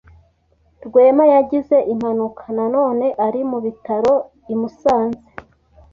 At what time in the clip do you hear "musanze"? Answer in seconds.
4.59-5.27